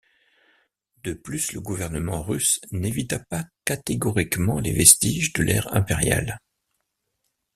[1.03, 6.39] De plus, le gouvernement russe n'évita pas catégoriquement les vestiges de l'ère impériale.